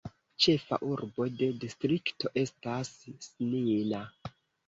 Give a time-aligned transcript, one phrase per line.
[0.43, 2.91] Ĉefa urbo de distrikto estas
[3.27, 4.01] Snina.